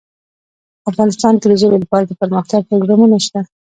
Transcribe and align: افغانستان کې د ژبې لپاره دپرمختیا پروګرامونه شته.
افغانستان 0.89 1.33
کې 1.39 1.47
د 1.49 1.53
ژبې 1.61 1.77
لپاره 1.83 2.05
دپرمختیا 2.05 2.59
پروګرامونه 2.69 3.15
شته. 3.25 3.39